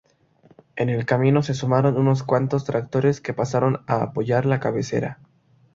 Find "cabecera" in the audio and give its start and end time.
4.59-5.19